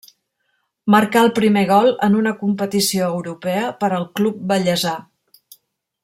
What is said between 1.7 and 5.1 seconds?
gol en una competició europea per al club vallesà.